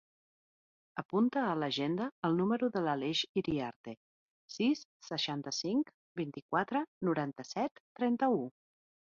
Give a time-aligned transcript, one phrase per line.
[1.01, 3.95] Apunta a l'agenda el número de l'Aleix Iriarte:
[4.55, 8.43] sis, seixanta-cinc, vint-i-quatre, noranta-set, trenta-u.